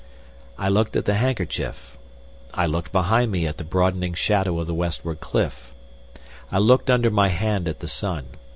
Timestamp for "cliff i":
5.19-6.57